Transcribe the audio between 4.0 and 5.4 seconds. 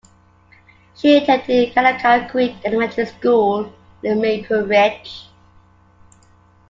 in Maple Ridge.